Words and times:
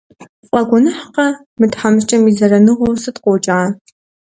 ПфӀэгуэныхькъэ, 0.49 1.27
мы 1.59 1.65
тхьэмыщкӀэм 1.71 2.21
и 2.29 2.31
зэраныгъэу 2.37 2.99
сыт 3.01 3.17
къокӀа? 3.23 3.59